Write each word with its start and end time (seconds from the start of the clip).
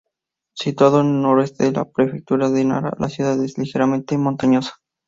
Situado 0.55 1.01
al 1.01 1.21
noroeste 1.21 1.65
de 1.65 1.73
la 1.73 1.85
prefectura 1.91 2.49
de 2.49 2.65
Nara, 2.65 2.91
la 2.97 3.07
ciudad 3.07 3.39
es 3.43 3.59
ligeramente 3.59 4.17
montañosa. 4.17 4.79